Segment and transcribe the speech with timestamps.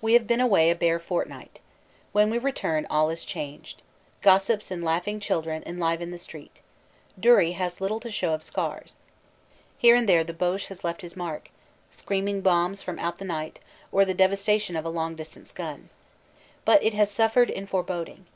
[0.00, 1.60] We have been away a bare fortnight.
[2.10, 3.80] When we return all is changed.
[4.20, 6.60] Gossips and laughing children enliven the street.
[7.16, 8.96] Dury has little to show of scars.
[9.78, 11.48] Here and there the Boche has left his mark
[11.92, 13.60] screaming bombs from out the night,
[13.92, 15.90] or the devastation of a long distance gun.
[16.64, 18.26] But it has suffered in fore boding.